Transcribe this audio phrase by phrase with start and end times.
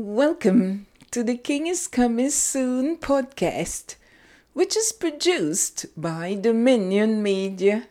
[0.00, 3.96] Welcome to the King is Coming Soon podcast,
[4.52, 7.88] which is produced by Dominion Media.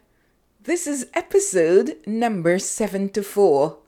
[0.64, 3.80] This is episode number 74.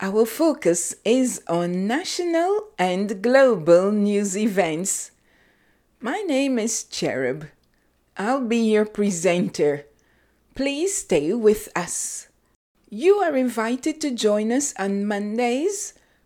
[0.00, 5.10] Our focus is on national and global news events.
[6.00, 7.48] My name is Cherub.
[8.16, 9.84] I'll be your presenter.
[10.54, 12.28] Please stay with us.
[12.88, 15.92] You are invited to join us on Mondays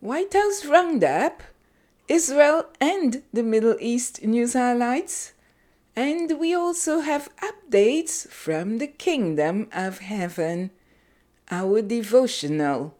[0.00, 1.42] White House Roundup,
[2.08, 5.34] Israel and the Middle East news highlights,
[5.94, 10.70] and we also have updates from the Kingdom of Heaven,
[11.50, 12.96] our devotional.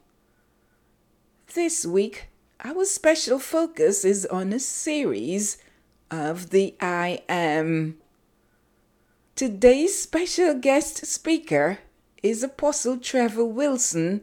[1.54, 2.28] This week,
[2.62, 5.56] our special focus is on a series
[6.10, 7.96] of the I Am.
[9.36, 11.78] Today's special guest speaker
[12.22, 14.20] is Apostle Trevor Wilson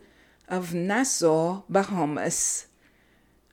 [0.48, 2.67] of Nassau, Bahamas.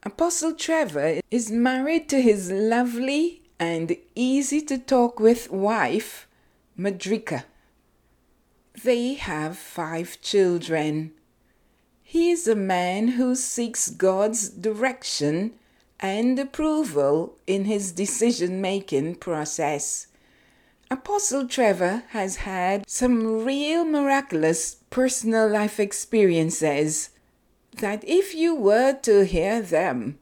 [0.07, 6.29] Apostle Trevor is married to his lovely and easy to talk with wife,
[6.79, 7.45] Madrika.
[8.83, 11.13] They have five children.
[12.03, 15.55] He is a man who seeks God's direction
[15.99, 20.09] and approval in his decision making process.
[20.91, 27.09] Apostle Trevor has had some real miraculous personal life experiences
[27.79, 30.18] that if you were to hear them,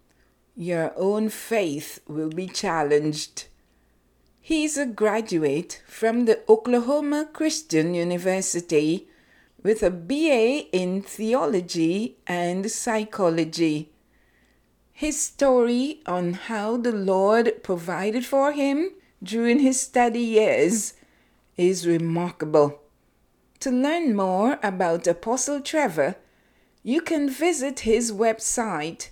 [0.56, 3.46] your own faith will be challenged.
[4.40, 9.08] He's a graduate from the Oklahoma Christian University
[9.62, 13.92] with a BA in theology and psychology.
[14.92, 18.90] His story on how the Lord provided for him
[19.22, 20.94] during his study years
[21.56, 22.80] is remarkable.
[23.60, 26.16] To learn more about Apostle Trevor,
[26.82, 29.08] you can visit his website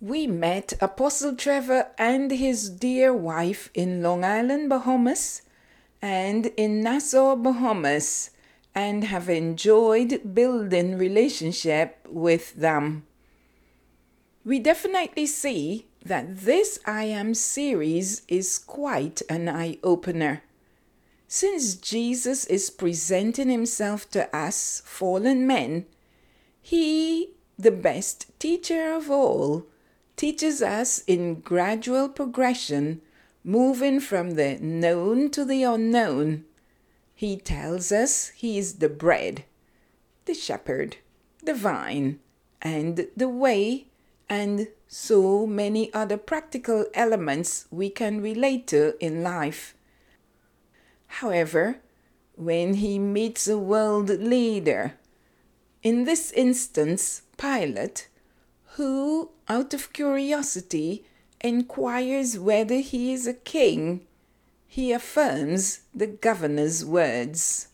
[0.00, 5.42] We met Apostle Trevor and his dear wife in Long Island, Bahamas,
[6.02, 8.30] and in Nassau, Bahamas,
[8.74, 13.06] and have enjoyed building relationship with them.
[14.44, 20.42] We definitely see that this I Am series is quite an eye opener.
[21.26, 25.86] Since Jesus is presenting himself to us, fallen men,
[26.62, 29.66] he, the best teacher of all,
[30.14, 33.00] teaches us in gradual progression,
[33.42, 36.44] moving from the known to the unknown.
[37.16, 39.44] He tells us he is the bread,
[40.26, 40.98] the shepherd,
[41.42, 42.20] the vine,
[42.62, 43.86] and the way
[44.28, 49.74] and so many other practical elements we can relate to in life.
[51.06, 51.78] However,
[52.34, 54.94] when he meets a world leader,
[55.82, 58.08] in this instance, Pilate,
[58.74, 61.04] who, out of curiosity,
[61.40, 64.06] inquires whether he is a king,
[64.66, 67.68] he affirms the governor's words.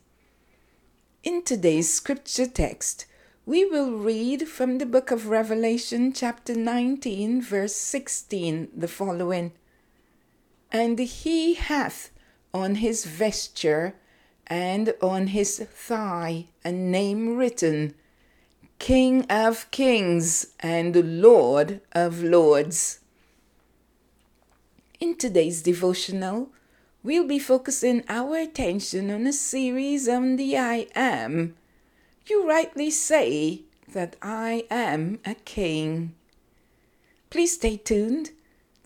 [1.24, 3.06] In today's scripture text,
[3.44, 9.50] we will read from the book of Revelation, chapter 19, verse 16, the following
[10.70, 12.10] And he hath
[12.54, 13.97] on his vesture
[14.47, 17.94] and on his thigh a name written
[18.78, 23.00] King of Kings and Lord of Lords.
[25.00, 26.50] In today's devotional,
[27.02, 31.56] we'll be focusing our attention on a series on the I Am
[32.30, 36.14] you rightly say that I am a king.
[37.30, 38.30] Please stay tuned.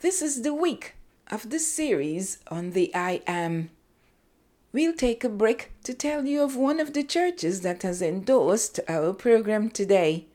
[0.00, 0.94] This is the week
[1.30, 3.70] of the series on the I Am.
[4.72, 8.78] We'll take a break to tell you of one of the churches that has endorsed
[8.88, 10.26] our program today.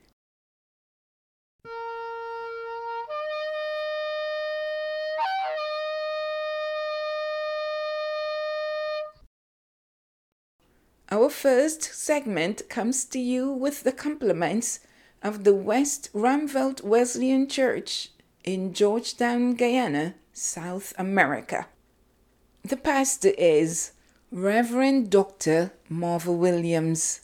[11.12, 14.80] Our first segment comes to you with the compliments
[15.22, 18.08] of the West Ruimveldt Wesleyan Church
[18.44, 21.66] in Georgetown, Guyana, South America.
[22.64, 23.92] The pastor is
[24.30, 25.72] Reverend Dr.
[25.90, 27.20] Marvel Williams.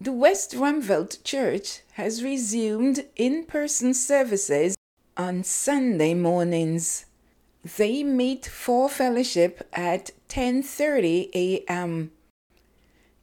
[0.00, 4.74] The West Ruimveldt Church has resumed in person services
[5.16, 7.04] on Sunday mornings.
[7.76, 12.10] They meet for fellowship at 10:30 a.m.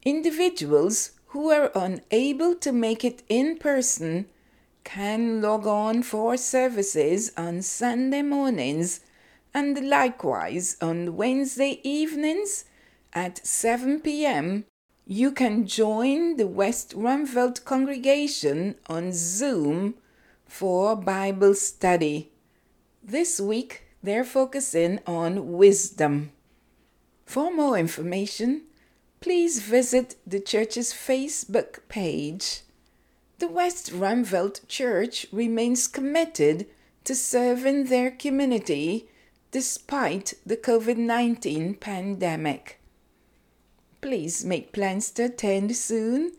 [0.05, 4.25] Individuals who are unable to make it in person
[4.85, 9.01] can log on for services on Sunday mornings
[9.53, 12.63] and likewise on Wednesday evenings
[13.13, 14.63] at 7 p.m.
[15.05, 19.95] You can join the West Ruimveldt congregation on Zoom
[20.45, 22.31] for Bible study.
[23.03, 26.31] This week they're focusing on wisdom.
[27.25, 28.61] For more information,
[29.21, 32.61] please visit the church's Facebook page.
[33.39, 36.67] The West Ruimveldt Church remains committed
[37.03, 39.09] to serving their community
[39.51, 42.79] despite the COVID 19 pandemic.
[44.01, 46.33] Please make plans to attend soon,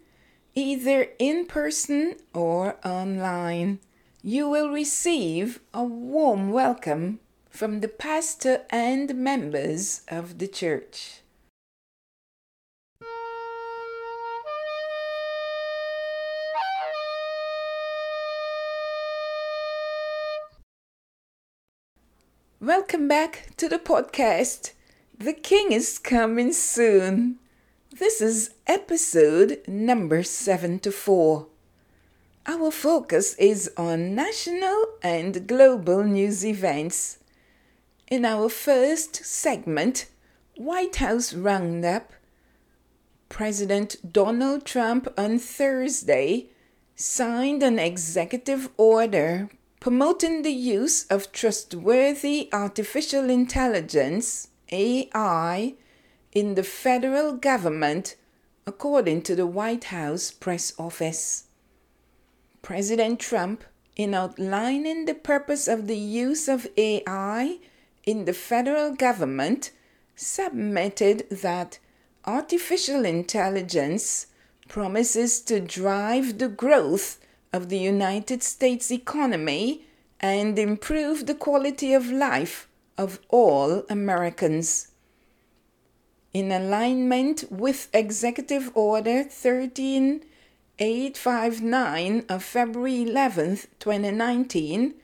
[0.54, 3.80] either in person or online.
[4.22, 11.19] You will receive a warm welcome from the pastor and members of the church.
[22.62, 24.72] Welcome back to the podcast.
[25.16, 27.38] The King is coming soon.
[27.90, 31.46] This is episode number 74.
[32.44, 37.16] Our focus is on national and global news events.
[38.10, 40.04] In our first segment,
[40.58, 42.12] White House Roundup,
[43.30, 46.48] President Donald Trump on Thursday
[46.94, 49.48] signed an executive order
[49.80, 55.74] promoting the use of trustworthy artificial intelligence, AI,
[56.32, 58.14] in the federal government,
[58.66, 61.44] according to the White House press office.
[62.60, 63.64] President Trump,
[63.96, 67.58] in outlining the purpose of the use of AI
[68.04, 69.70] in the federal government,
[70.14, 71.78] submitted that
[72.26, 74.26] artificial intelligence
[74.68, 77.18] promises to drive the growth
[77.52, 79.84] of the United States economy
[80.20, 82.66] and improve the quality of life
[82.96, 84.88] of all Americans.
[86.32, 94.94] In alignment with Executive Order 13859 of February 11, 2019,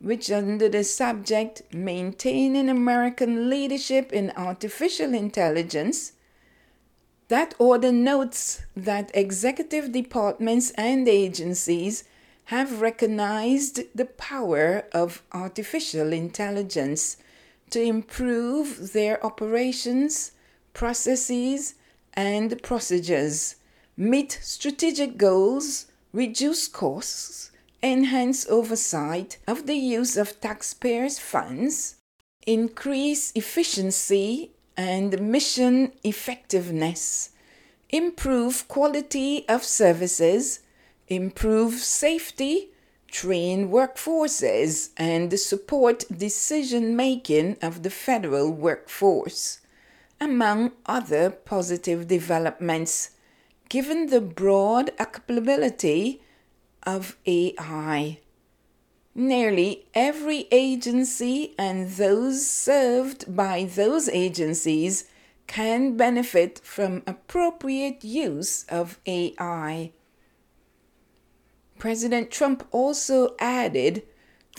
[0.00, 6.12] which under the subject Maintaining American Leadership in Artificial Intelligence
[7.28, 12.04] that order notes that executive departments and agencies
[12.46, 17.18] have recognized the power of artificial intelligence
[17.70, 20.32] to improve their operations,
[20.72, 21.74] processes,
[22.14, 23.56] and procedures,
[23.96, 27.50] meet strategic goals, reduce costs,
[27.82, 31.96] enhance oversight of the use of taxpayers' funds,
[32.46, 37.30] increase efficiency and mission effectiveness,
[37.90, 40.60] improve quality of services,
[41.08, 42.70] improve safety,
[43.08, 49.58] train workforces, and support decision making of the federal workforce,
[50.20, 53.10] among other positive developments,
[53.68, 56.22] given the broad applicability
[56.84, 58.18] of AI.
[59.20, 65.06] Nearly every agency and those served by those agencies
[65.48, 69.90] can benefit from appropriate use of AI.
[71.80, 74.04] President Trump also added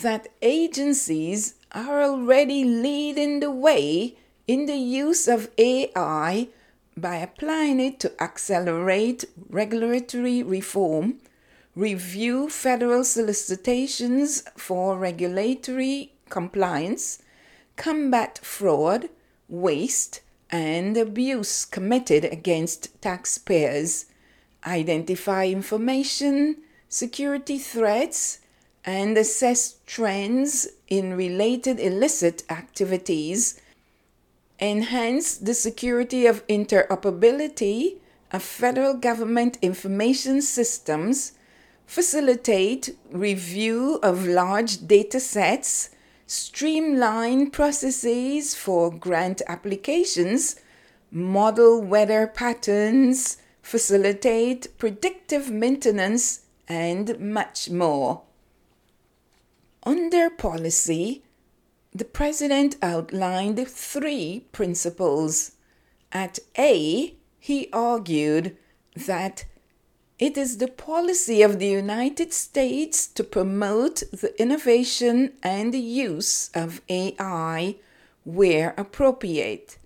[0.01, 6.49] that agencies are already leading the way in the use of AI
[6.97, 11.21] by applying it to accelerate regulatory reform
[11.79, 17.19] review federal solicitations for regulatory compliance,
[17.77, 19.07] combat fraud,
[19.47, 20.19] waste,
[20.51, 24.07] and abuse committed against taxpayers,
[24.67, 26.57] identify information,
[26.89, 28.39] security threats,
[28.83, 33.61] and assess trends in related illicit activities,
[34.59, 37.99] enhance the security of interoperability
[38.33, 41.31] of federal government information systems
[41.89, 45.89] facilitate review of large data sets,
[46.27, 50.57] streamline processes for grant applications,
[51.09, 58.21] model weather patterns, facilitate predictive maintenance, and much more.
[59.81, 61.23] Under policy,
[61.91, 65.53] the President outlined three principles
[66.11, 68.55] At A, he argued
[68.95, 69.45] that
[70.19, 76.81] it is the policy of the United States to promote the innovation and use of
[76.89, 77.77] AI
[78.25, 79.77] where appropriate,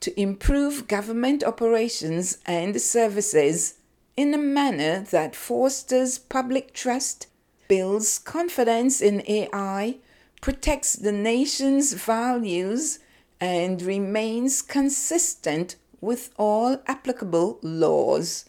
[0.00, 3.74] to improve government operations and services
[4.16, 7.26] in a manner that fosters public trust,
[7.66, 9.96] builds confidence in AI,
[10.40, 13.00] protects the nation's values,
[13.40, 18.44] and remains consistent with all applicable laws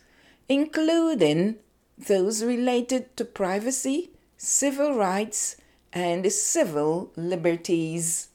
[0.51, 1.55] including
[1.97, 5.55] those related to privacy, civil rights,
[5.93, 8.27] and civil liberties.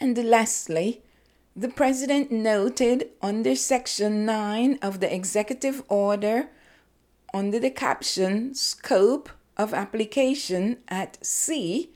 [0.00, 1.02] And lastly,
[1.54, 6.48] the President noted under Section 9 of the Executive Order
[7.34, 9.28] under the caption Scope
[9.58, 11.90] of Application at C,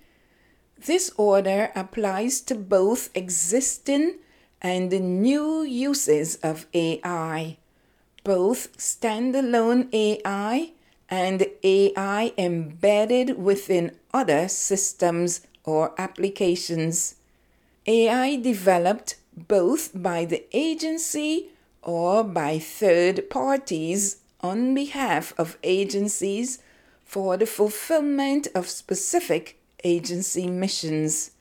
[0.77, 4.19] this order applies to both existing
[4.61, 4.91] and
[5.23, 7.57] new uses of AI
[8.25, 10.73] both standalone AI
[11.09, 17.17] and AI embedded within other systems or applications.
[17.87, 21.49] AI developed both by the agency
[21.83, 26.59] or by third parties on behalf of agencies
[27.05, 31.33] for the fulfillment of specific agency missions,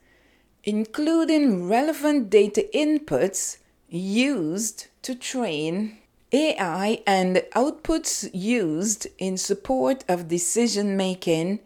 [0.64, 3.58] including relevant data inputs
[3.88, 5.98] used to train
[6.32, 11.60] AI and outputs used in support of decision making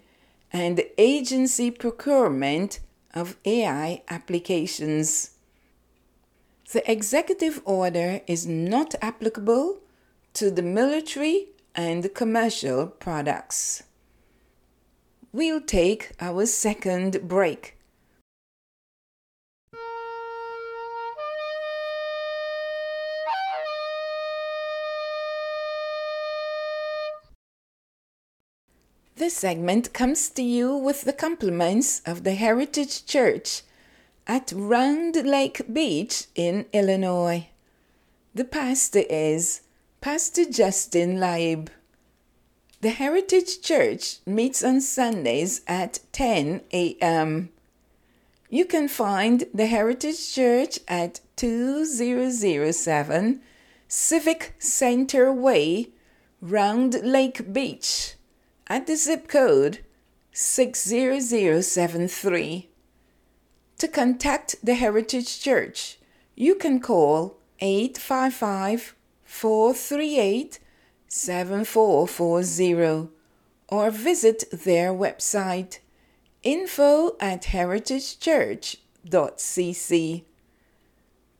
[0.52, 2.80] and agency procurement
[3.14, 5.30] of AI applications.
[6.72, 9.78] The executive order is not applicable
[10.34, 13.84] to the military and commercial products.
[15.32, 17.75] We'll take our second break.
[29.18, 33.62] This segment comes to you with the compliments of the Heritage Church
[34.26, 37.48] at Round Lake Beach in Illinois.
[38.34, 39.62] The pastor is
[40.02, 41.68] Pastor Justin Laib.
[42.82, 47.48] The Heritage Church meets on Sundays at 10 a.m.
[48.50, 53.40] You can find the Heritage Church at 2007
[53.88, 55.88] Civic Center Way,
[56.42, 58.15] Round Lake Beach
[58.68, 59.80] at the zip code
[60.32, 62.68] 60073.
[63.78, 65.98] To contact the Heritage Church,
[66.34, 68.94] you can call 855
[69.24, 70.58] 438
[71.08, 73.08] 7440
[73.68, 75.78] or visit their website
[76.42, 80.24] info at heritagechurch.cc.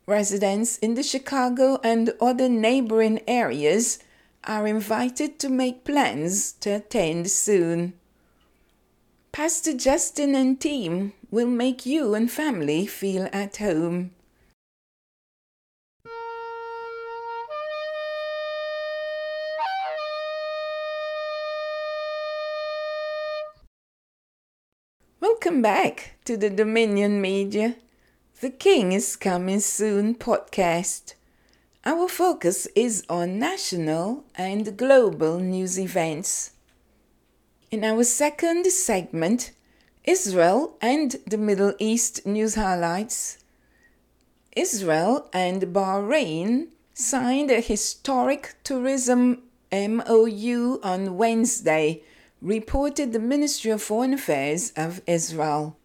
[0.07, 3.99] Residents in the Chicago and other neighboring areas
[4.47, 7.95] are invited to make plans to attend soon.
[9.33, 14.13] Pastor Justin and team will make you and family feel at home.
[25.21, 27.77] Welcome back to the Dominion Media.
[28.41, 31.16] The King is Coming Soon podcast.
[31.87, 36.51] Our focus is on national and global news events.
[37.71, 39.53] In our second segment,
[40.03, 43.39] Israel and the Middle East news highlights.
[44.57, 52.03] Israel and Bahrain signed a historic tourism MOU on Wednesday,
[52.43, 55.77] reported the Ministry of Foreign Affairs of Israel.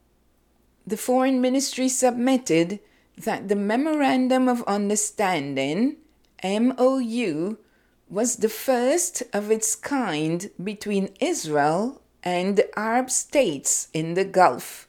[0.88, 2.80] The Foreign Ministry submitted
[3.18, 5.98] that the Memorandum of Understanding,
[6.44, 7.58] MOU,
[8.10, 14.88] was the first of its kind between Israel and the Arab states in the Gulf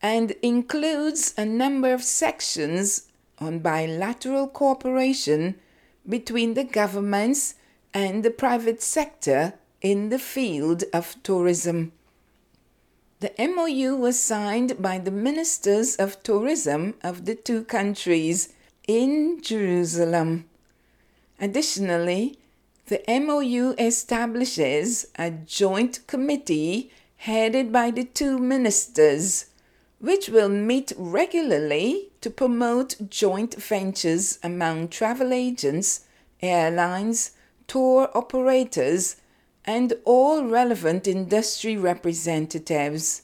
[0.00, 3.08] and includes a number of sections
[3.38, 5.56] on bilateral cooperation
[6.08, 7.54] between the governments
[7.92, 11.92] and the private sector in the field of tourism.
[13.24, 18.50] The MOU was signed by the ministers of tourism of the two countries
[18.86, 20.44] in Jerusalem.
[21.40, 22.36] Additionally,
[22.88, 29.46] the MOU establishes a joint committee headed by the two ministers,
[30.00, 36.04] which will meet regularly to promote joint ventures among travel agents,
[36.42, 37.30] airlines,
[37.66, 39.16] tour operators,
[39.64, 43.22] and all relevant industry representatives.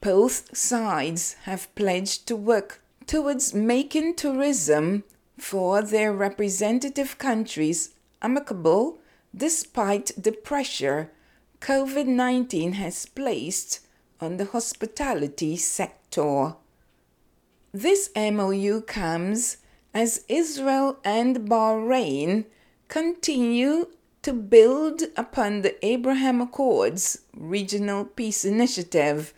[0.00, 5.04] Both sides have pledged to work towards making tourism
[5.38, 8.98] for their representative countries amicable
[9.34, 11.10] despite the pressure
[11.60, 13.80] COVID 19 has placed
[14.20, 16.54] on the hospitality sector.
[17.72, 19.58] This MOU comes
[19.92, 22.46] as Israel and Bahrain
[22.88, 23.86] continue
[24.22, 29.32] to build upon the Abraham Accords Regional Peace Initiative,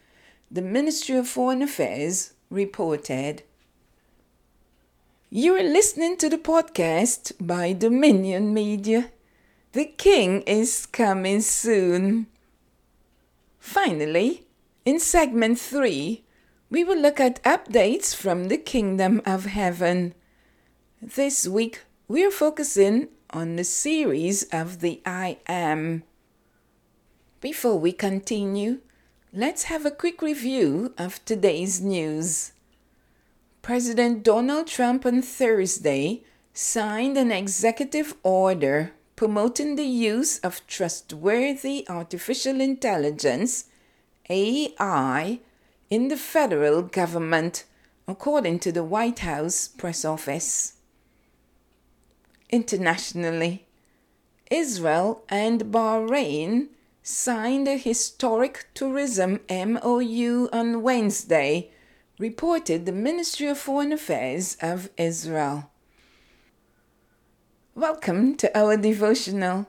[0.51, 3.45] the Ministry of Foreign Affairs reported.
[5.31, 9.11] You are listening to the podcast by Dominion Media.
[9.73, 12.27] The King is coming soon.
[13.59, 14.45] Finally,
[14.85, 16.25] in segment 3,
[16.71, 20.15] we will look at updates from the Kingdom of Heaven.
[21.01, 26.03] This week, we are focusing on the series of the I Am.
[27.41, 28.81] Before we continue,
[29.33, 32.53] let's have a quick review of today's news.
[33.63, 36.23] President Donald Trump on Thursday
[36.53, 43.67] signed an executive order promoting the use of trustworthy artificial intelligence
[44.29, 45.41] AI
[45.89, 47.65] in the federal government,
[48.09, 50.75] according to the White House press office.
[52.53, 53.65] Internationally,
[54.51, 56.69] Israel and Bahrain
[57.03, 61.71] signed a historic tourism MOU on Wednesday
[62.19, 65.71] reported the Ministry of Foreign Affairs of Israel.
[67.75, 69.67] Welcome to our devotional.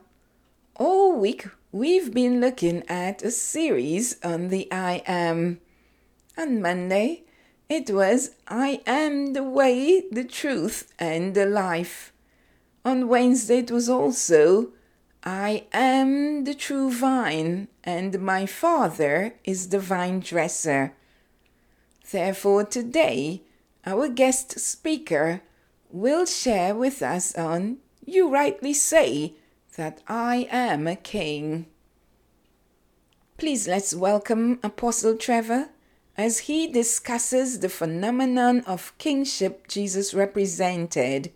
[0.76, 5.58] All week we've been looking at a series on the I Am.
[6.36, 7.22] On Monday,
[7.66, 12.10] it was I am the way, the truth, and the life.
[12.84, 14.72] On Wednesday, it was also
[15.22, 20.92] I am the true vine, and my Father is the vine dresser.
[22.10, 23.40] Therefore, today,
[23.86, 25.40] our guest speaker
[25.90, 29.32] will share with us on You Rightly Say
[29.76, 31.64] That I Am a King.
[33.38, 35.70] Please let's welcome Apostle Trevor
[36.18, 41.32] as he discusses the phenomenon of kingship Jesus represented.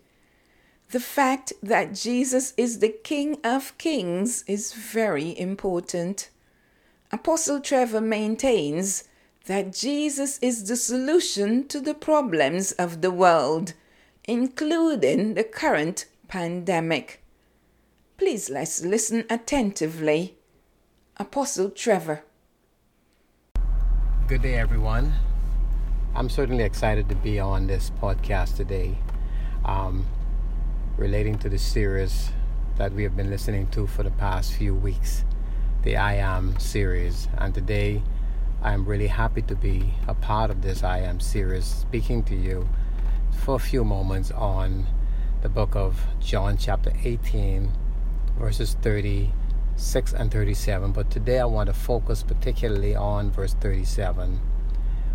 [0.91, 6.29] The fact that Jesus is the King of Kings is very important.
[7.11, 9.03] Apostle Trevor maintains
[9.45, 13.73] that Jesus is the solution to the problems of the world,
[14.25, 17.23] including the current pandemic.
[18.17, 20.37] Please let's listen attentively.
[21.17, 22.23] Apostle Trevor.
[24.27, 25.13] Good day, everyone.
[26.15, 28.97] I'm certainly excited to be on this podcast today,
[29.65, 30.03] um,
[30.99, 32.29] relating to the series
[32.77, 35.23] that we have been listening to for the past few weeks,
[35.83, 37.29] the I Am series.
[37.37, 38.03] And today,
[38.61, 42.67] I'm really happy to be a part of this I Am series, speaking to you
[43.31, 44.87] for a few moments on
[45.41, 47.71] the book of John, chapter 18,
[48.37, 50.91] verses 36 and 37.
[50.91, 54.37] But today I want to focus particularly on verse 37,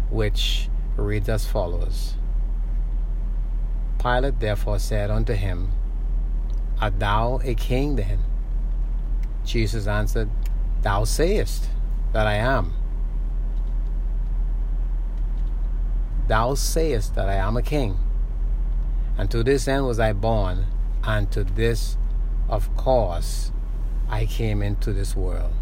[0.09, 2.15] which reads as follows
[4.05, 5.73] Pilate therefore said unto him,
[6.79, 8.19] Art thou a king then?
[9.47, 10.29] Jesus answered,
[10.83, 11.71] Thou sayest
[12.13, 12.75] that I am.
[16.29, 17.99] Thou sayest that I am a king.
[19.17, 20.67] And to this end was I born,
[21.03, 21.97] and to this,
[22.47, 23.53] of course,
[24.11, 25.55] I came into this world,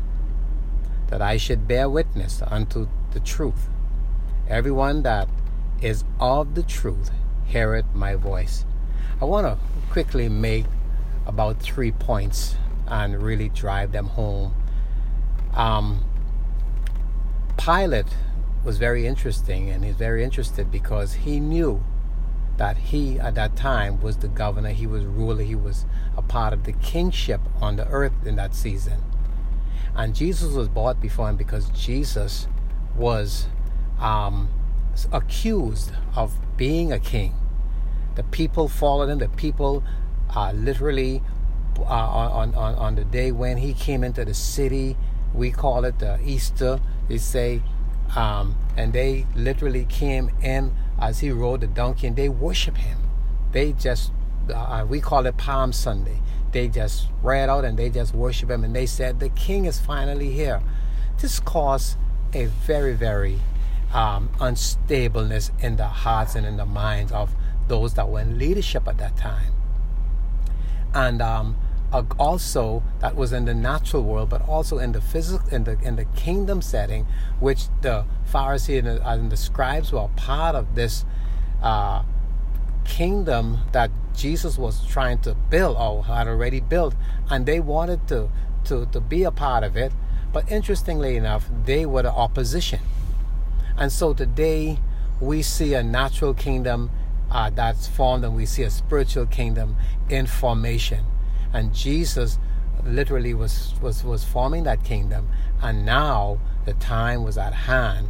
[1.11, 3.69] that I should bear witness unto the truth.
[4.49, 5.29] Everyone that
[5.81, 7.13] is of the truth
[7.45, 8.65] heareth my voice.
[9.21, 9.59] I want to
[9.91, 10.65] quickly make
[11.27, 14.55] about three points and really drive them home.
[15.55, 16.05] Um,
[17.57, 18.17] Pilate
[18.65, 21.83] was very interesting and he's very interested because he knew
[22.57, 25.85] that he at that time was the governor he was ruler he was
[26.17, 29.03] a part of the kingship on the earth in that season
[29.97, 32.47] and jesus was brought before him because jesus
[32.95, 33.47] was
[33.99, 34.49] um,
[35.13, 37.35] accused of being a king
[38.15, 39.83] the people followed him the people
[40.35, 41.23] uh, literally
[41.79, 44.97] uh, on, on, on the day when he came into the city
[45.35, 46.79] we call it the easter
[47.09, 47.63] they say
[48.15, 52.99] um, and they literally came in as he rode the donkey and they worship him.
[53.53, 54.13] They just,
[54.53, 56.21] uh, we call it Palm Sunday.
[56.53, 59.81] They just read out and they just worship him and they said, The king is
[59.81, 60.63] finally here.
[61.21, 61.97] This caused
[62.35, 63.41] a very, very
[63.93, 67.35] um, unstableness in the hearts and in the minds of
[67.69, 69.53] those that were in leadership at that time.
[70.95, 71.57] And um,
[72.19, 75.97] also that was in the natural world, but also in the physical, in the in
[75.97, 77.07] the kingdom setting,
[77.39, 81.05] which the Pharisees and the, and the scribes were part of this
[81.63, 82.03] uh,
[82.85, 86.95] kingdom that Jesus was trying to build or had already built,
[87.31, 88.31] and they wanted to,
[88.65, 89.93] to, to be a part of it.
[90.33, 92.81] But interestingly enough, they were the opposition.
[93.77, 94.79] And so today
[95.21, 96.91] we see a natural kingdom
[97.31, 99.77] uh, that's formed, and we see a spiritual kingdom
[100.09, 101.05] in formation.
[101.53, 102.39] And Jesus
[102.85, 105.29] literally was, was, was forming that kingdom,
[105.63, 108.09] and now the time was at hand.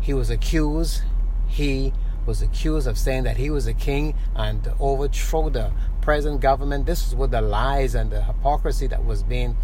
[0.00, 1.02] He was accused,
[1.46, 1.92] he
[2.26, 6.86] was accused of saying that he was a king and overthrow the present government.
[6.86, 9.56] This is what the lies and the hypocrisy that was being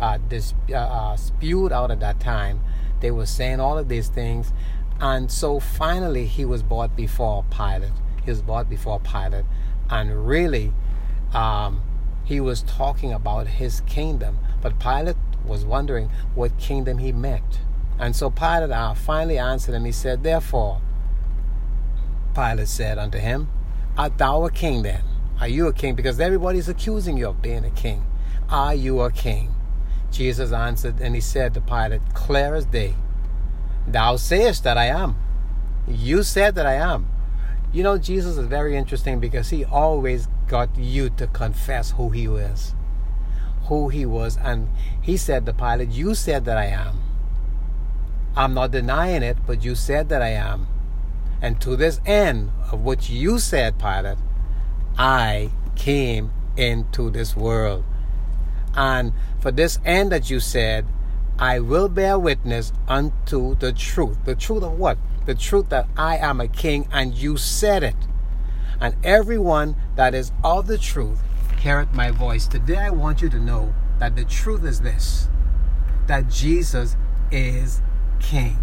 [0.00, 2.60] uh, dis- uh, uh, spewed out at that time.
[3.00, 4.52] They were saying all of these things.
[5.00, 7.92] And so finally, he was brought before Pilate.
[8.24, 9.44] He was brought before Pilate.
[9.90, 10.72] And really,
[11.32, 11.82] um,
[12.24, 14.38] he was talking about his kingdom.
[14.60, 17.60] But Pilate was wondering what kingdom he meant.
[17.98, 19.84] And so Pilate uh, finally answered him.
[19.84, 20.80] He said, Therefore,
[22.34, 23.48] Pilate said unto him,
[23.96, 25.02] Art thou a king then?
[25.40, 25.94] Are you a king?
[25.94, 28.04] Because everybody's accusing you of being a king.
[28.48, 29.54] Are you a king?
[30.10, 32.94] Jesus answered, and he said to Pilate, Clear as day,
[33.92, 35.16] Thou sayest that I am.
[35.86, 37.08] You said that I am.
[37.72, 42.26] You know, Jesus is very interesting because he always got you to confess who he
[42.26, 42.74] was,
[43.64, 44.38] who he was.
[44.38, 44.68] And
[45.00, 47.00] he said to Pilate, You said that I am.
[48.36, 50.66] I'm not denying it, but you said that I am.
[51.42, 54.18] And to this end of what you said, Pilate,
[54.96, 57.84] I came into this world.
[58.74, 60.86] And for this end that you said,
[61.40, 64.18] I will bear witness unto the truth.
[64.24, 64.98] The truth of what?
[65.26, 67.94] The truth that I am a king and you said it.
[68.80, 71.20] And everyone that is of the truth
[71.60, 72.48] heareth my voice.
[72.48, 75.28] Today I want you to know that the truth is this
[76.08, 76.96] that Jesus
[77.30, 77.82] is
[78.18, 78.56] king.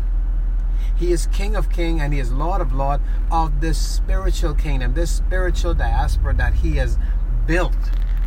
[0.98, 4.94] He is King of King and He is Lord of Lord of this spiritual kingdom,
[4.94, 6.98] this spiritual diaspora that He has
[7.46, 7.76] built.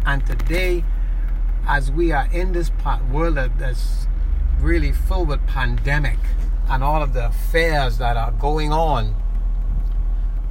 [0.04, 0.84] And today,
[1.66, 4.06] as we are in this part, world that's
[4.61, 6.18] really filled with pandemic
[6.68, 9.14] and all of the affairs that are going on,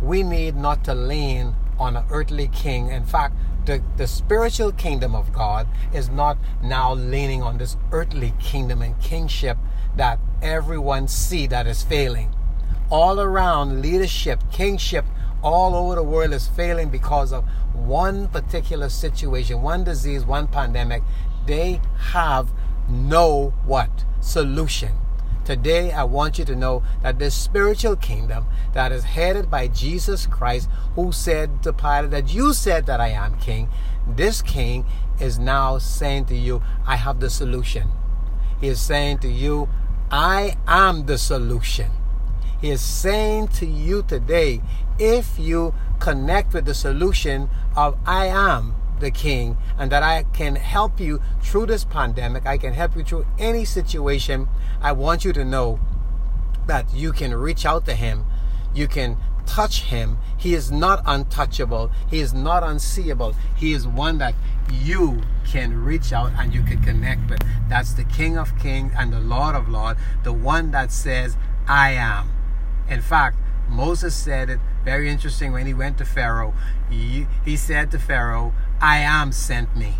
[0.02, 2.90] we need not to lean on an earthly king.
[2.90, 8.34] In fact, the, the spiritual kingdom of God is not now leaning on this earthly
[8.40, 9.58] kingdom and kingship
[9.96, 12.34] that everyone see that is failing.
[12.90, 15.06] All around leadership, kingship,
[15.44, 21.04] all over the world is failing because of one particular situation, one disease, one pandemic.
[21.46, 22.50] They have
[22.88, 24.06] no what?
[24.22, 24.94] Solution.
[25.46, 30.26] Today, I want you to know that this spiritual kingdom that is headed by Jesus
[30.26, 33.70] Christ, who said to Pilate that you said that I am king,
[34.06, 34.86] this king
[35.20, 37.92] is now saying to you, I have the solution.
[38.60, 39.70] He is saying to you,
[40.12, 41.92] I am the solution.
[42.60, 44.62] He is saying to you today,
[45.00, 50.56] if you connect with the solution of I am the king and that I can
[50.56, 54.48] help you through this pandemic, I can help you through any situation,
[54.82, 55.80] I want you to know
[56.68, 58.26] that you can reach out to him.
[58.74, 60.18] You can touch him.
[60.38, 61.90] He is not untouchable.
[62.10, 63.34] He is not unseeable.
[63.56, 64.36] He is one that
[64.72, 67.42] you can reach out and you can connect with.
[67.70, 71.92] That's the King of Kings and the Lord of Lords, the one that says, I
[71.92, 72.32] am.
[72.90, 73.38] In fact,
[73.70, 76.54] Moses said it very interesting when he went to Pharaoh.
[76.90, 79.96] He, he said to Pharaoh, I am sent me.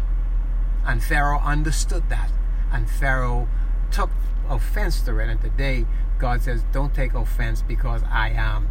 [0.86, 2.32] And Pharaoh understood that.
[2.72, 3.48] And Pharaoh
[3.92, 4.10] took
[4.50, 5.30] offense to it.
[5.30, 5.86] And today,
[6.20, 8.70] God says, Don't take offense because I am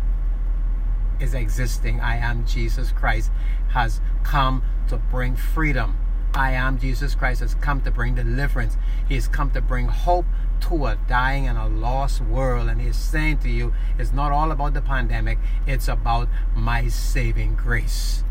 [1.20, 2.00] is existing.
[2.00, 3.30] I am Jesus Christ
[3.70, 5.96] has come to bring freedom.
[6.34, 8.76] I am Jesus Christ has come to bring deliverance.
[9.08, 10.26] He has come to bring hope
[10.68, 12.68] to a dying and a lost world.
[12.68, 17.54] And He's saying to you, it's not all about the pandemic, it's about my saving
[17.54, 18.22] grace.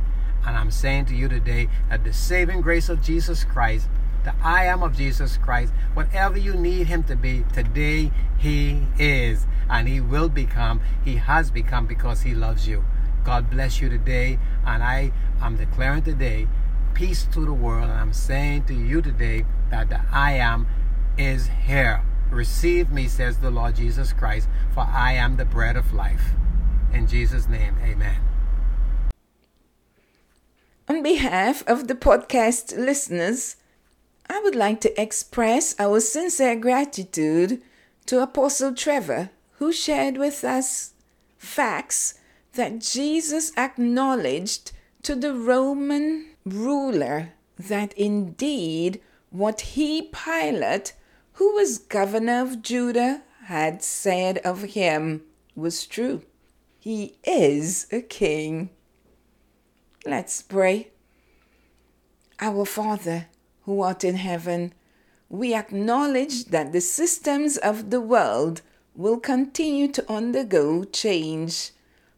[0.46, 3.88] And I'm saying to you today that the saving grace of Jesus Christ,
[4.24, 9.48] the I am of Jesus Christ, whatever you need Him to be, today He is.
[9.70, 12.86] And He will become, He has become because He loves you.
[13.24, 14.40] God bless you today.
[14.66, 16.48] And I am declaring today
[16.94, 17.90] peace to the world.
[17.90, 20.68] And I'm saying to you today that the I am
[21.18, 22.04] is here.
[22.30, 26.32] Receive me, says the Lord Jesus Christ, for I am the bread of life.
[26.92, 28.35] In Jesus' name, amen.
[30.88, 33.56] On behalf of the podcast listeners,
[34.30, 37.64] I would like to express our sincere gratitude
[38.06, 40.94] to Apostle Trevor, who shared with us
[41.40, 42.20] facts
[42.54, 50.94] that Jesus acknowledged to the Roman ruler that indeed what he, Pilate,
[51.34, 55.24] who was governor of Judah, had said of him
[55.56, 56.22] was true.
[56.80, 58.70] He is a king.
[60.08, 60.90] Let's pray.
[62.40, 63.26] Our Father,
[63.64, 64.72] who art in heaven,
[65.30, 68.62] we acknowledge that the systems of the world
[68.96, 71.72] will continue to undergo change,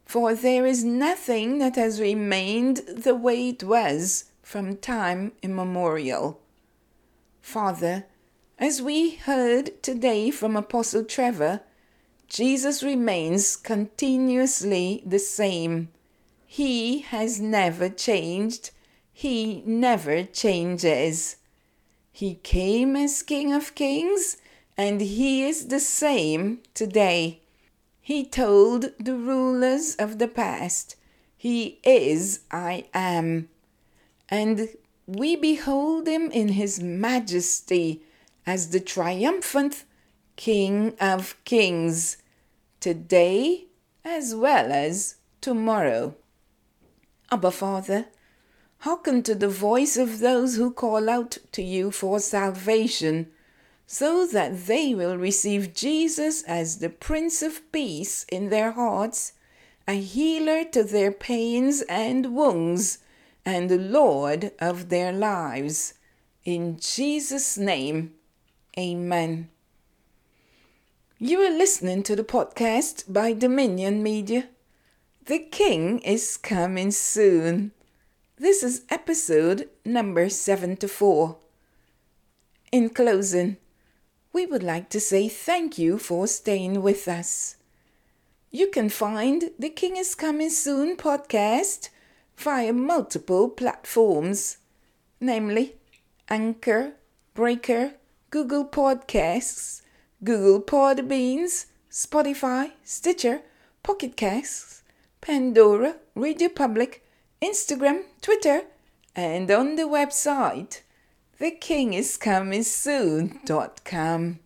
[0.05, 6.41] for there is nothing that has remained the way it was from time immemorial.
[7.41, 8.05] Father,
[8.59, 11.61] as we heard today from Apostle Trevor,
[12.27, 15.87] Jesus remains continuously the same.
[16.57, 18.71] He has never changed.
[19.13, 21.35] He never changes.
[22.11, 24.37] He came as King of Kings,
[24.75, 27.41] and He is the same today.
[28.01, 30.95] He told the rulers of the past,
[31.37, 33.49] He is I am.
[34.27, 34.69] And
[35.05, 38.01] we behold Him in His majesty
[38.47, 39.83] as the triumphant
[40.37, 42.17] King of Kings,
[42.79, 43.67] today
[44.03, 46.15] as well as tomorrow.
[47.29, 48.05] Abba Father,
[48.79, 53.27] hearken to the voice of those who call out to you for salvation,
[53.85, 59.33] so that they will receive Jesus as the Prince of Peace in their hearts,
[59.87, 62.99] a healer to their pains and wounds,
[63.45, 65.95] and the Lord of their lives.
[66.45, 68.13] In Jesus' name,
[68.77, 69.49] Amen.
[71.17, 74.47] You are listening to the podcast by Dominion Media.
[75.27, 77.73] The King is coming soon.
[78.37, 81.35] This is episode number 74.
[82.71, 83.57] In closing,
[84.31, 87.57] we would like to say thank you for staying with us.
[88.51, 91.89] You can find the King is Coming Soon podcast
[92.37, 94.59] via multiple platforms,
[95.19, 95.75] namely
[96.29, 96.93] Anchor,
[97.33, 97.95] Breaker,
[98.29, 99.81] Google Podcasts,
[100.23, 103.41] Google Podbeans, Spotify, Stitcher,
[103.83, 104.83] Pocket Casts,
[105.27, 107.03] Pandora, Radio Public,
[107.41, 108.61] Instagram, Twitter,
[109.13, 110.79] and on the website
[111.41, 114.39] thekingiscomingsoon.com.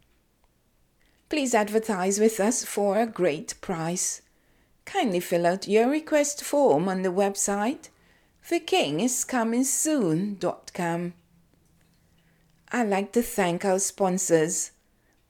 [1.30, 4.24] Please advertise with us for a great price.
[4.86, 7.89] Kindly fill out your request form on the website
[8.50, 11.13] thekingiscomingsoon.com.
[12.72, 14.72] I'd like to thank our sponsors.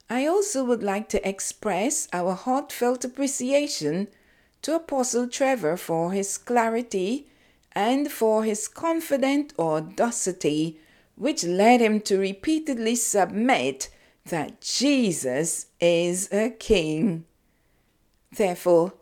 [0.08, 4.08] I also would like to express our heartfelt appreciation
[4.62, 7.26] to Apostle Trevor for his clarity
[7.72, 10.78] and for his confident audacity,
[11.16, 13.90] which led him to repeatedly submit
[14.26, 17.24] that Jesus is a King.
[18.30, 18.94] Therefore,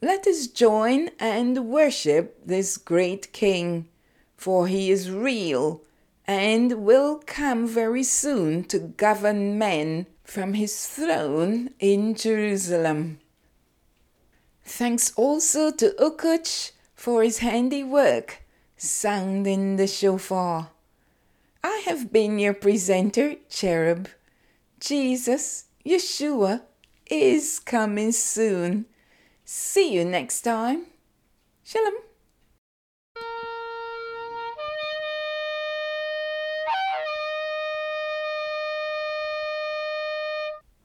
[0.00, 3.88] let us join and worship this great King,
[4.36, 5.82] for he is real
[6.26, 13.18] and will come very soon to govern men from his throne in Jerusalem.
[14.68, 18.42] Thanks also to Ukuch for his handiwork,
[18.76, 20.68] sounding the shofar.
[21.64, 24.08] I have been your presenter, Cherub.
[24.78, 26.60] Jesus, Yeshua,
[27.10, 28.84] is coming soon.
[29.46, 30.84] See you next time.
[31.64, 32.07] Shalom.